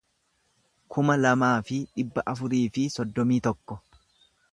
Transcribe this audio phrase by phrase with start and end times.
[0.95, 3.79] kuma lamaa fi dhibba afurii fi soddomii tokko